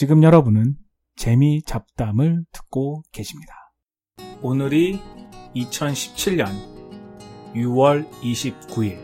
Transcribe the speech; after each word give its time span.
지금 0.00 0.22
여러분은 0.22 0.76
재미 1.14 1.62
잡담을 1.62 2.46
듣고 2.52 3.02
계십니다. 3.12 3.52
오늘이 4.40 4.98
2017년 5.54 6.46
6월 7.54 8.10
29일, 8.22 8.96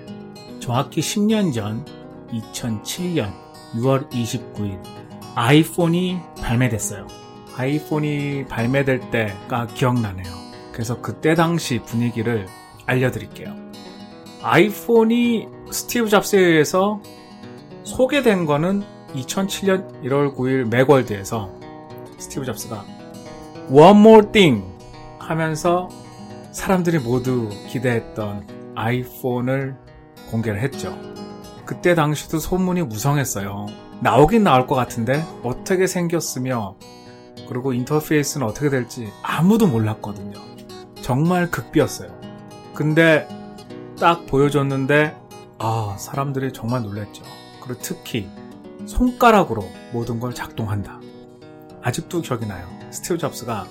정확히 0.59 1.03
10년 1.03 1.53
전 1.53 1.85
2007년 2.29 3.30
6월 3.74 4.09
29일, 4.09 4.82
아이폰이 5.35 6.19
발매됐어요. 6.40 7.06
아이폰이 7.58 8.47
발매될 8.47 9.10
때가 9.10 9.67
기억나네요. 9.67 10.35
그래서 10.72 11.03
그때 11.03 11.35
당시 11.35 11.78
분위기를 11.81 12.47
알려드릴게요. 12.87 13.54
아이폰이 14.40 15.47
스티브 15.71 16.09
잡스에 16.09 16.41
의해서 16.41 17.02
소개된 17.84 18.47
거는 18.47 18.95
2007년 19.16 20.02
1월 20.05 20.34
9일 20.34 20.69
맥월드에서 20.69 21.51
스티브 22.19 22.45
잡스가 22.45 22.84
One 23.70 23.98
More 23.98 24.33
Thing 24.33 24.65
하면서 25.19 25.88
사람들이 26.52 26.98
모두 26.98 27.51
기대했던 27.69 28.74
아이폰을 28.74 29.77
공개를 30.30 30.60
했죠. 30.60 30.97
그때 31.65 31.95
당시도 31.95 32.38
소문이 32.38 32.83
무성했어요. 32.83 33.66
나오긴 34.01 34.45
나올 34.45 34.66
것 34.66 34.74
같은데 34.74 35.24
어떻게 35.43 35.87
생겼으며 35.87 36.77
그리고 37.48 37.73
인터페이스는 37.73 38.46
어떻게 38.46 38.71
될지 38.71 39.10
아무도 39.23 39.66
몰랐거든요. 39.66 40.38
정말 41.01 41.51
극비였어요. 41.51 42.09
근데 42.74 43.27
딱 43.98 44.27
보여줬는데 44.27 45.16
아 45.59 45.96
사람들이 45.98 46.52
정말 46.52 46.83
놀랐죠. 46.83 47.24
그리고 47.62 47.80
특히 47.83 48.29
손가락으로 48.85 49.65
모든 49.93 50.21
걸 50.21 50.35
작동한다. 50.35 51.01
아직도 51.83 52.21
기억이 52.21 52.47
나요. 52.47 52.69
스티브 52.91 53.19
잡스가 53.19 53.66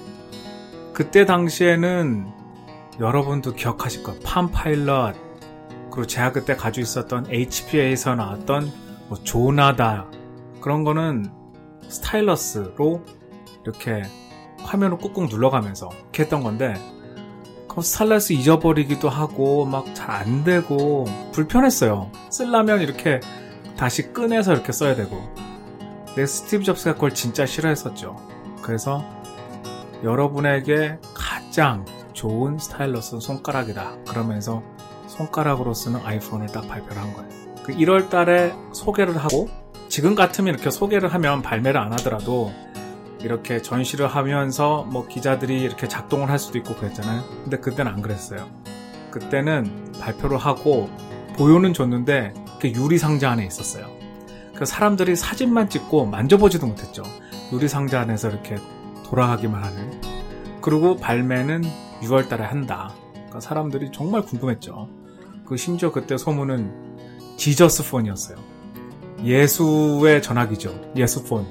그때 0.94 1.26
당시에는 1.26 2.28
여러분도 3.00 3.54
기억하실 3.54 4.04
거예요. 4.04 4.20
팜 4.24 4.50
파일럿 4.52 5.16
그리고 5.92 6.08
제가 6.08 6.32
그때 6.32 6.56
가지고 6.56 6.84
있었던 6.84 7.28
HPA에서 7.30 8.16
나왔던 8.16 8.72
뭐 9.10 9.18
조나다 9.24 10.08
그런 10.62 10.84
거는 10.84 11.30
스타일러스로 11.88 13.04
이렇게 13.64 14.04
화면을 14.62 14.98
꾹꾹 14.98 15.28
눌러가면서 15.28 15.90
이렇게 16.02 16.24
했던 16.24 16.42
건데 16.44 16.74
그럼 17.68 17.82
스타일러스 17.84 18.34
잊어버리기도 18.34 19.10
하고 19.10 19.66
막 19.66 19.94
잘 19.94 20.10
안 20.12 20.44
되고 20.44 21.06
불편했어요. 21.34 22.10
쓰려면 22.30 22.82
이렇게 22.82 23.20
다시 23.78 24.14
꺼내서 24.14 24.54
이렇게 24.54 24.72
써야 24.72 24.96
되고 24.96 25.22
내 26.16 26.26
스티브 26.26 26.64
잡스가 26.64 26.94
그걸 26.94 27.14
진짜 27.14 27.46
싫어했었죠. 27.46 28.16
그래서 28.62 29.04
여러분에게 30.04 30.98
가장 31.14 31.86
좋은 32.14 32.58
스타일러스 32.58 33.20
손가락이다. 33.20 33.98
그러면서 34.08 34.64
손가락으로 35.08 35.74
쓰는 35.74 36.00
아이폰을 36.04 36.48
딱 36.48 36.68
발표를 36.68 37.02
한 37.02 37.14
거예요. 37.14 37.30
그 37.64 37.74
1월 37.74 38.10
달에 38.10 38.54
소개를 38.74 39.18
하고 39.18 39.50
지금 39.90 40.16
같으면 40.16 40.54
이렇게 40.54 40.70
소개를 40.70 41.14
하면 41.14 41.42
발매를 41.42 41.80
안 41.80 41.92
하더라도 41.94 42.54
이렇게 43.20 43.62
전시를 43.62 44.08
하면서 44.08 44.84
뭐 44.84 45.08
기자들이 45.08 45.62
이렇게 45.62 45.88
작동을 45.88 46.30
할 46.30 46.38
수도 46.40 46.58
있고 46.58 46.76
그랬잖아요. 46.76 47.24
근데 47.44 47.58
그때는 47.58 47.92
안 47.92 48.02
그랬어요. 48.02 48.48
그때는 49.12 49.94
발표를 50.00 50.38
하고 50.38 50.90
보여는 51.36 51.74
줬는데 51.74 52.34
그 52.60 52.70
유리 52.72 52.98
상자 52.98 53.32
안에 53.32 53.46
있었어요. 53.46 53.88
그 54.56 54.66
사람들이 54.66 55.16
사진만 55.16 55.70
찍고 55.70 56.06
만져보지도 56.06 56.66
못했죠. 56.66 57.04
유리 57.52 57.68
상자 57.68 58.02
안에서 58.02 58.30
이렇게 58.30 58.58
돌아가기만 59.06 59.64
하는. 59.64 60.02
그리고 60.62 60.96
발매는 60.96 61.64
6월 62.02 62.30
달에 62.30 62.44
한다. 62.44 62.94
그러니까 63.14 63.40
사람들이 63.40 63.92
정말 63.92 64.22
궁금했죠. 64.22 64.90
그 65.46 65.58
심지어 65.58 65.92
그때 65.92 66.18
소문은 66.18 67.38
지저스 67.38 67.90
폰이었어요. 67.92 68.38
예수의 69.24 70.22
전화기죠. 70.22 70.94
예수 70.96 71.24
폰. 71.24 71.46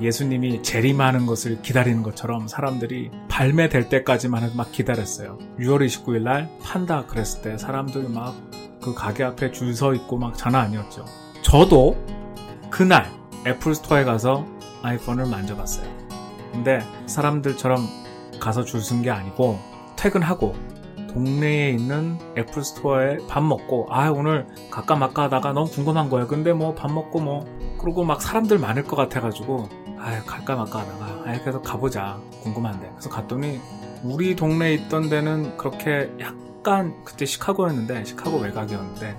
예수님이 0.00 0.62
재림하는 0.62 1.26
것을 1.26 1.60
기다리는 1.62 2.02
것처럼 2.02 2.46
사람들이 2.46 3.10
발매될 3.28 3.88
때까지만 3.88 4.52
막 4.54 4.70
기다렸어요. 4.70 5.38
6월 5.58 5.86
29일 5.86 6.22
날 6.22 6.50
판다 6.62 7.06
그랬을 7.06 7.42
때 7.42 7.58
사람들이 7.58 8.08
막 8.08 8.36
그 8.82 8.94
가게 8.94 9.24
앞에 9.24 9.50
줄 9.52 9.74
서 9.74 9.92
있고 9.94 10.18
막 10.18 10.36
장난 10.36 10.66
아니었죠. 10.66 11.04
저도 11.42 11.96
그날 12.70 13.10
애플 13.46 13.74
스토어에 13.74 14.04
가서 14.04 14.44
아이폰을 14.82 15.26
만져봤어요. 15.26 15.86
근데 16.52 16.80
사람들처럼 17.06 17.86
가서 18.40 18.64
줄 18.64 18.80
선 18.82 19.02
게 19.02 19.10
아니고 19.10 19.58
퇴근하고 19.96 20.54
동네에 21.12 21.70
있는 21.70 22.18
애플 22.36 22.62
스토어에 22.62 23.18
밥 23.28 23.42
먹고 23.42 23.86
아 23.90 24.10
오늘 24.10 24.46
가까 24.70 24.94
마까 24.96 25.24
하다가 25.24 25.52
너무 25.52 25.68
궁금한 25.70 26.08
거예요. 26.10 26.26
근데 26.26 26.52
뭐 26.52 26.74
밥 26.74 26.92
먹고 26.92 27.20
뭐 27.20 27.44
그러고 27.80 28.04
막 28.04 28.20
사람들 28.22 28.58
많을 28.58 28.84
것 28.84 28.96
같아가지고 28.96 29.68
아 29.98 30.22
갈까 30.26 30.54
말까 30.56 30.80
하다가 30.80 31.04
아 31.30 31.38
그래서 31.40 31.60
가보자 31.60 32.18
궁금한데 32.42 32.88
그래서 32.90 33.08
갔더니 33.10 33.60
우리 34.04 34.36
동네에 34.36 34.74
있던 34.74 35.08
데는 35.08 35.56
그렇게 35.56 36.12
약 36.20 36.34
간 36.68 36.94
그때 37.04 37.24
시카고였는데 37.24 38.04
시카고 38.04 38.38
외곽이었는데 38.38 39.16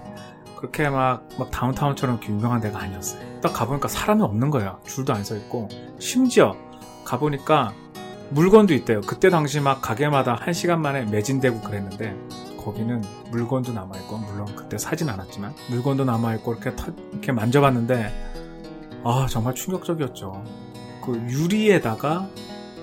그렇게 0.58 0.90
막, 0.90 1.28
막 1.40 1.50
다운타운처럼 1.50 2.20
유명한 2.28 2.62
데가 2.62 2.80
아니었어요. 2.80 3.42
딱 3.42 3.54
가보니까 3.54 3.88
사람이 3.88 4.22
없는 4.22 4.50
거예요. 4.52 4.80
줄도 4.86 5.14
안 5.14 5.24
서 5.24 5.36
있고 5.38 5.68
심지어 6.00 6.56
가보니까 7.06 7.74
물건도 8.32 8.74
있대요. 8.76 9.02
그때 9.02 9.30
당시 9.30 9.60
막 9.60 9.82
가게마다 9.82 10.36
한 10.36 10.54
시간 10.54 10.82
만에 10.82 11.06
매진되고 11.06 11.62
그랬는데 11.62 12.16
거기는 12.64 13.04
물건도 13.32 13.74
남아있고 13.74 14.18
물론 14.18 14.46
그때 14.56 14.78
사진 14.78 15.10
않았지만 15.10 15.56
물건도 15.70 16.06
남아있고 16.06 16.54
이렇게 16.54 16.76
터, 16.76 16.92
이렇게 17.12 17.32
만져봤는데 17.32 18.12
아 19.04 19.26
정말 19.30 19.56
충격적이었죠. 19.56 20.44
그 21.04 21.16
유리에다가 21.30 22.28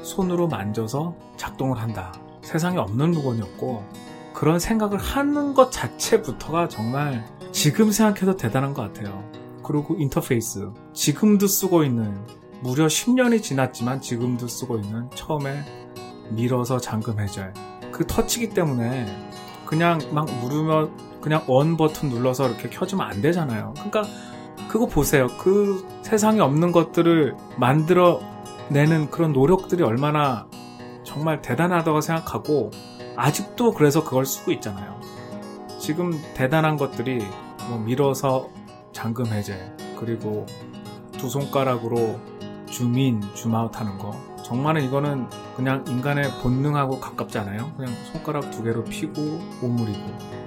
손으로 0.02 0.48
만져서 0.48 1.14
작동을 1.36 1.78
한다. 1.78 2.12
세상에 2.42 2.78
없는 2.78 3.10
물건이었고 3.12 4.05
그런 4.36 4.58
생각을 4.58 4.98
하는 4.98 5.54
것 5.54 5.72
자체부터가 5.72 6.68
정말 6.68 7.24
지금 7.52 7.90
생각해도 7.90 8.36
대단한 8.36 8.74
것 8.74 8.82
같아요. 8.82 9.24
그리고 9.64 9.96
인터페이스 9.98 10.72
지금도 10.92 11.46
쓰고 11.46 11.84
있는 11.84 12.14
무려 12.60 12.86
10년이 12.86 13.42
지났지만 13.42 14.02
지금도 14.02 14.46
쓰고 14.46 14.76
있는 14.76 15.08
처음에 15.14 15.64
밀어서 16.32 16.78
잠금 16.78 17.18
해제 17.18 17.50
그 17.90 18.06
터치기 18.06 18.50
때문에 18.50 19.06
그냥 19.64 19.98
막 20.12 20.26
누르면 20.26 21.20
그냥 21.22 21.42
원 21.46 21.78
버튼 21.78 22.10
눌러서 22.10 22.46
이렇게 22.50 22.68
켜주면 22.68 23.06
안 23.10 23.22
되잖아요. 23.22 23.72
그러니까 23.72 24.02
그거 24.68 24.84
보세요. 24.84 25.28
그 25.38 25.88
세상에 26.02 26.40
없는 26.40 26.72
것들을 26.72 27.34
만들어 27.56 28.20
내는 28.68 29.10
그런 29.10 29.32
노력들이 29.32 29.82
얼마나 29.82 30.46
정말 31.04 31.40
대단하다고 31.40 32.02
생각하고 32.02 32.70
아직도 33.16 33.72
그래서 33.72 34.04
그걸 34.04 34.26
쓰고 34.26 34.52
있잖아요. 34.52 35.00
지금 35.78 36.12
대단한 36.34 36.76
것들이 36.76 37.24
뭐 37.68 37.78
밀어서 37.78 38.48
잠금 38.92 39.26
해제 39.26 39.74
그리고 39.98 40.46
두 41.12 41.28
손가락으로 41.28 42.20
줌인, 42.66 43.22
줌아웃 43.34 43.78
하는 43.78 43.98
거. 43.98 44.12
정말은 44.42 44.84
이거는 44.84 45.28
그냥 45.56 45.84
인간의 45.88 46.30
본능하고 46.42 47.00
가깝잖아요. 47.00 47.72
그냥 47.76 47.94
손가락 48.12 48.50
두 48.50 48.62
개로 48.62 48.84
피고 48.84 49.40
오므리고. 49.62 50.46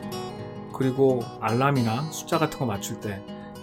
그리고 0.73 1.21
알람이나 1.41 2.03
숫자 2.11 2.37
같은 2.37 2.59
거 2.59 2.65
맞출 2.65 2.99
때 2.99 3.21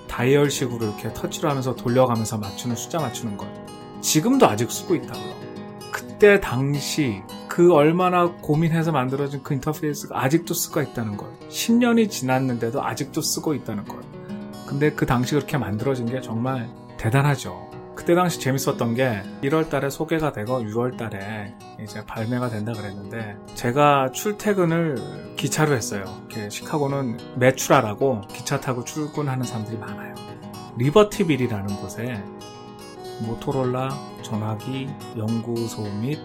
다이얼식으로 0.09 0.84
이렇게 0.84 1.12
터치를 1.12 1.49
하면서 1.49 1.75
돌려가면서 1.75 2.38
맞추는 2.38 2.77
숫자 2.77 2.99
맞추는 2.99 3.37
것. 3.37 3.47
지금도 4.03 4.47
아직 4.47 4.70
쓰고 4.70 4.94
있다고요. 4.94 5.35
그때 5.91 6.41
당시 6.41 7.23
그 7.56 7.73
얼마나 7.73 8.32
고민해서 8.32 8.93
만들어진 8.93 9.43
그 9.43 9.55
인터페이스가 9.55 10.23
아직도 10.23 10.53
쓰고 10.53 10.82
있다는 10.82 11.17
것. 11.17 11.26
10년이 11.49 12.11
지났는데도 12.11 12.85
아직도 12.85 13.23
쓰고 13.23 13.55
있다는 13.55 13.87
것. 13.87 13.97
근데 14.67 14.93
그 14.93 15.06
당시 15.06 15.35
그렇게 15.35 15.56
만들어진 15.56 16.05
게 16.05 16.20
정말 16.20 16.69
대단하죠. 16.99 17.70
그때 17.94 18.14
당시 18.14 18.41
재밌었던 18.41 18.94
게 18.94 19.23
1월 19.43 19.70
달에 19.70 19.88
소개가 19.88 20.32
되고 20.32 20.61
6월 20.61 20.99
달에 20.99 21.55
이제 21.82 22.05
발매가 22.05 22.50
된다 22.50 22.75
그랬는데 22.75 23.38
제가 23.55 24.11
출퇴근을 24.12 25.35
기차로 25.37 25.73
했어요. 25.73 26.05
시카고는 26.50 27.38
메트라라고 27.38 28.20
기차 28.29 28.61
타고 28.61 28.85
출근하는 28.85 29.44
사람들이 29.47 29.79
많아요. 29.79 30.14
리버티빌이라는 30.76 31.75
곳에 31.76 32.23
모토롤라 33.23 33.99
전화기 34.20 34.91
연구소 35.17 35.85
및 36.02 36.19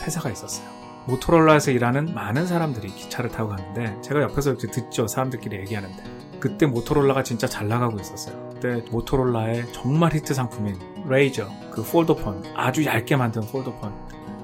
회사가 0.00 0.30
있었어요. 0.30 0.75
모토롤라에서 1.06 1.70
일하는 1.70 2.12
많은 2.14 2.46
사람들이 2.46 2.88
기차를 2.88 3.30
타고 3.30 3.50
가는데 3.50 3.96
제가 4.02 4.22
옆에서 4.22 4.50
이렇게 4.50 4.68
듣죠. 4.68 5.06
사람들끼리 5.06 5.56
얘기하는데. 5.58 6.02
그때 6.40 6.66
모토롤라가 6.66 7.22
진짜 7.22 7.46
잘 7.46 7.68
나가고 7.68 7.98
있었어요. 7.98 8.50
그때 8.52 8.84
모토롤라의 8.90 9.72
정말 9.72 10.12
히트 10.12 10.34
상품인 10.34 10.76
레이저 11.08 11.48
그 11.70 11.82
폴더폰 11.82 12.44
아주 12.54 12.84
얇게 12.84 13.16
만든 13.16 13.42
폴더폰 13.42 13.92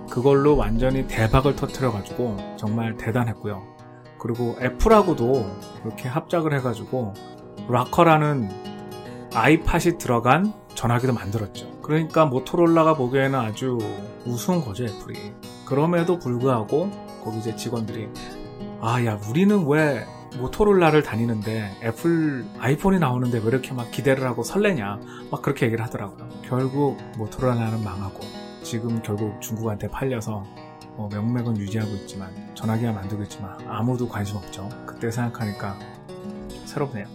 그걸로 0.08 0.56
완전히 0.56 1.06
대박을 1.06 1.56
터트려가지고 1.56 2.56
정말 2.56 2.96
대단했고요. 2.96 3.62
그리고 4.18 4.56
애플하고도 4.60 5.56
그렇게 5.82 6.08
합작을 6.08 6.54
해가지고 6.54 7.14
락커라는 7.68 8.50
아이팟이 9.34 9.98
들어간 9.98 10.52
전화기도 10.74 11.12
만들었죠. 11.12 11.80
그러니까 11.82 12.26
모토롤라가 12.26 12.94
보기에는 12.94 13.38
아주 13.38 13.78
우스운 14.26 14.64
거죠, 14.64 14.84
애플이. 14.84 15.32
그럼에도 15.72 16.18
불구하고 16.18 16.90
거기 17.24 17.38
이제 17.38 17.56
직원들이 17.56 18.10
아, 18.82 19.02
야, 19.06 19.18
우리는 19.30 19.66
왜 19.66 20.04
모토롤라를 20.36 21.02
다니는데 21.02 21.78
애플 21.82 22.44
아이폰이 22.58 22.98
나오는데 22.98 23.38
왜 23.38 23.44
이렇게 23.46 23.72
막 23.72 23.90
기대를 23.90 24.24
하고 24.24 24.42
설레냐 24.42 25.00
막 25.30 25.40
그렇게 25.40 25.64
얘기를 25.64 25.82
하더라고요. 25.82 26.28
결국 26.44 26.98
모토롤라는 27.16 27.82
망하고 27.82 28.20
지금 28.62 29.00
결국 29.02 29.40
중국한테 29.40 29.88
팔려서 29.88 30.44
뭐 30.96 31.08
명맥은 31.10 31.56
유지하고 31.56 31.90
있지만 32.02 32.30
전화기가 32.54 32.92
만들고 32.92 33.22
있지만 33.22 33.56
아무도 33.66 34.06
관심 34.06 34.36
없죠. 34.36 34.68
그때 34.84 35.10
생각하니까 35.10 35.78
새롭네요. 36.66 37.06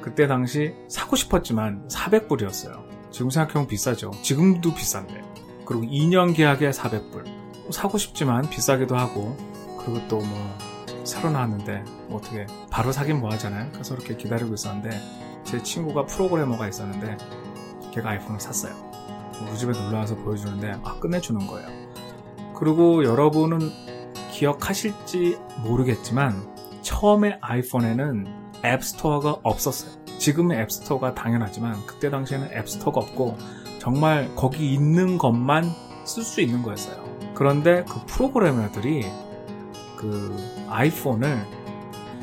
그때 0.00 0.26
당시 0.26 0.74
사고 0.88 1.14
싶었지만 1.14 1.86
400불이었어요. 1.88 3.10
지금 3.10 3.28
생각해보면 3.28 3.68
비싸죠. 3.68 4.12
지금도 4.22 4.72
비싼데. 4.72 5.20
그리고 5.66 5.82
2년 5.82 6.34
계약에 6.34 6.70
400불. 6.70 7.31
사고 7.72 7.98
싶지만 7.98 8.48
비싸기도 8.48 8.96
하고 8.96 9.36
그리고 9.78 10.06
또 10.08 10.18
뭐 10.18 10.72
새로 11.04 11.30
나왔는데 11.30 11.82
뭐 12.08 12.18
어떻게 12.18 12.46
바로 12.70 12.92
사긴 12.92 13.20
뭐 13.20 13.30
하잖아요. 13.32 13.70
그래서 13.72 13.94
이렇게 13.94 14.16
기다리고 14.16 14.54
있었는데 14.54 14.90
제 15.44 15.60
친구가 15.62 16.06
프로그래머가 16.06 16.68
있었는데 16.68 17.16
걔가 17.92 18.10
아이폰을 18.10 18.40
샀어요. 18.40 18.72
우리 19.42 19.58
집에 19.58 19.72
놀러 19.72 19.98
와서 19.98 20.14
보여주는데 20.16 20.76
아 20.84 20.98
끝내주는 21.00 21.44
거예요. 21.46 21.68
그리고 22.54 23.04
여러분은 23.04 23.58
기억하실지 24.30 25.38
모르겠지만 25.64 26.40
처음에 26.82 27.38
아이폰에는 27.40 28.26
앱스토어가 28.64 29.38
없었어요. 29.42 29.90
지금의 30.18 30.60
앱스토어가 30.60 31.14
당연하지만 31.14 31.84
그때 31.86 32.10
당시에는 32.10 32.52
앱스토어가 32.52 33.00
없고 33.00 33.36
정말 33.80 34.32
거기 34.36 34.72
있는 34.72 35.18
것만 35.18 35.64
쓸 36.04 36.22
수 36.22 36.40
있는 36.40 36.62
거였어요. 36.62 37.11
그런데 37.42 37.84
그 37.88 38.06
프로그래머들이 38.06 39.04
그 39.96 40.36
아이폰을 40.68 41.44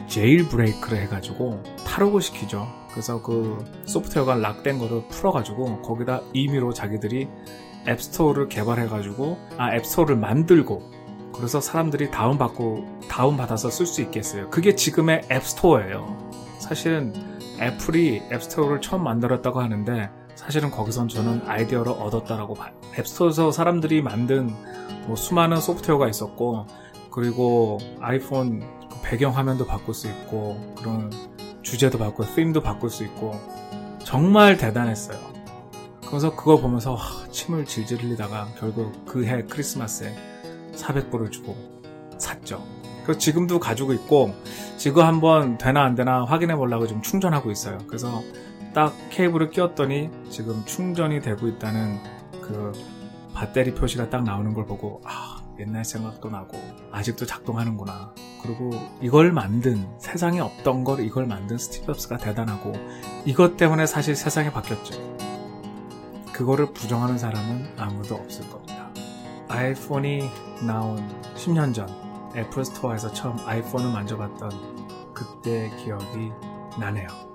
제일 0.08 0.48
브레이크를 0.48 0.98
해가지고 1.00 1.62
탈옥을 1.86 2.22
시키죠. 2.22 2.66
그래서 2.90 3.22
그 3.22 3.58
소프트웨어가 3.84 4.36
락된 4.36 4.80
거를 4.80 5.06
풀어가지고 5.10 5.82
거기다 5.82 6.22
임의로 6.32 6.72
자기들이 6.72 7.28
앱스토어를 7.86 8.48
개발해가지고 8.48 9.38
아 9.58 9.76
앱스토어를 9.76 10.16
만들고 10.16 10.90
그래서 11.36 11.60
사람들이 11.60 12.12
다운받고 12.12 13.02
다운받아서 13.10 13.70
쓸 13.72 13.88
수 13.88 14.02
있겠어요. 14.02 14.50
그게 14.50 14.74
지금의 14.74 15.24
앱스토어예요. 15.30 16.32
사실은 16.60 17.14
애플이 17.60 18.22
앱스토어를 18.32 18.80
처음 18.80 19.04
만들었다고 19.04 19.60
하는데 19.60 20.10
사실은 20.40 20.72
거기선 20.72 21.10
저는 21.10 21.42
아이디어를 21.46 21.92
얻었다라고 21.92 22.54
봐요. 22.54 22.74
앱스토어에서 22.98 23.52
사람들이 23.52 24.02
만든 24.02 24.56
뭐 25.06 25.18
수많은 25.18 25.60
소프트웨어가 25.60 26.08
있었고 26.08 26.66
그리고 27.12 27.78
아이폰 28.00 28.62
그 28.90 29.02
배경 29.04 29.36
화면도 29.36 29.66
바꿀 29.66 29.94
수 29.94 30.08
있고 30.08 30.76
그런 30.78 31.12
주제도 31.62 31.98
바꾸고 31.98 32.36
팀도 32.36 32.62
바꿀 32.62 32.90
수 32.90 33.04
있고 33.04 33.34
정말 34.06 34.56
대단했어요. 34.56 35.20
그래서 36.08 36.34
그걸 36.34 36.62
보면서 36.62 36.98
침을 37.32 37.66
질질 37.66 38.02
흘리다가 38.02 38.48
결국 38.58 39.06
그 39.06 39.26
해 39.26 39.44
크리스마스에 39.44 40.16
400불을 40.74 41.32
주고 41.34 41.58
샀죠. 42.18 42.64
그래서 43.04 43.20
지금도 43.20 43.60
가지고 43.60 43.92
있고 43.92 44.34
지금 44.78 45.04
한번 45.04 45.58
되나 45.58 45.84
안 45.84 45.96
되나 45.96 46.24
확인해 46.24 46.56
보려고 46.56 46.88
지금 46.88 47.02
충전하고 47.02 47.52
있어요. 47.52 47.78
그래서 47.88 48.24
딱 48.74 48.94
케이블을 49.10 49.50
끼웠더니 49.50 50.10
지금 50.30 50.64
충전이 50.66 51.22
되고 51.22 51.48
있다는 51.48 52.00
그 52.42 52.72
배터리 53.36 53.74
표시가 53.74 54.10
딱 54.10 54.24
나오는 54.24 54.54
걸 54.54 54.66
보고 54.66 55.02
아 55.06 55.38
옛날 55.60 55.84
생각도 55.84 56.30
나고 56.30 56.58
아직도 56.92 57.26
작동하는구나. 57.26 58.14
그리고 58.42 58.72
이걸 59.02 59.32
만든 59.32 59.88
세상에 60.00 60.40
없던 60.40 60.84
걸 60.84 61.02
이걸 61.02 61.26
만든 61.26 61.58
스티브 61.58 61.88
잡스가 61.88 62.18
대단하고 62.18 62.74
이것 63.26 63.58
때문에 63.58 63.86
사실 63.86 64.16
세상이 64.16 64.52
바뀌었죠. 64.52 65.18
그거를 66.32 66.72
부정하는 66.74 67.18
사람은 67.18 67.74
아무도 67.78 68.16
없을 68.16 68.50
겁니다. 68.50 68.90
아이폰이 69.50 70.30
나온 70.66 71.06
10년 71.36 71.74
전 71.74 71.90
애플 72.36 72.64
스토어에서 72.64 73.12
처음 73.12 73.38
아이폰을 73.46 73.92
만져봤던 73.92 75.14
그때 75.14 75.70
기억이 75.84 76.32
나네요. 76.80 77.29